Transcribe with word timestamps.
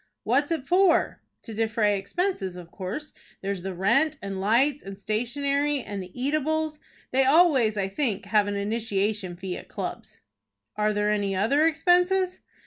"What 0.23 0.45
is 0.45 0.51
it 0.51 0.67
for?" 0.67 1.21
"To 1.43 1.53
defray 1.53 1.95
expenses, 1.95 2.55
of 2.55 2.71
course. 2.71 3.13
There's 3.43 3.61
the 3.61 3.75
rent, 3.75 4.17
and 4.19 4.41
lights, 4.41 4.81
and 4.81 4.99
stationery, 4.99 5.83
and 5.83 6.01
the 6.01 6.09
eatables. 6.19 6.79
They 7.11 7.23
always, 7.23 7.77
I 7.77 7.87
think, 7.87 8.25
have 8.25 8.47
an 8.47 8.55
initiation 8.55 9.35
fee 9.37 9.55
at 9.57 9.67
clubs." 9.67 10.19
"Are 10.75 10.91
there 10.91 11.11
any 11.11 11.35
other 11.35 11.67
expenses?" 11.67 12.39